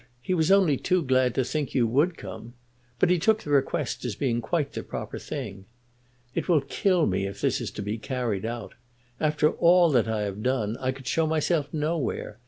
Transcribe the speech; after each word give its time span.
He 0.19 0.33
was 0.33 0.51
only 0.51 0.77
too 0.77 1.03
glad 1.03 1.35
to 1.35 1.43
think 1.43 1.75
you 1.75 1.85
would 1.85 2.17
come. 2.17 2.55
But 2.97 3.11
he 3.11 3.19
took 3.19 3.43
the 3.43 3.51
request 3.51 4.03
as 4.03 4.15
being 4.15 4.41
quite 4.41 4.73
the 4.73 4.81
proper 4.81 5.19
thing. 5.19 5.65
It 6.33 6.49
will 6.49 6.61
kill 6.61 7.05
me 7.05 7.27
if 7.27 7.39
this 7.39 7.61
is 7.61 7.69
to 7.69 7.83
be 7.83 7.99
carried 7.99 8.43
out. 8.43 8.73
After 9.19 9.51
all 9.51 9.91
that 9.91 10.07
I 10.07 10.21
have 10.21 10.41
done, 10.41 10.75
I 10.81 10.91
could 10.91 11.05
show 11.05 11.27
myself 11.27 11.71
nowhere. 11.71 12.39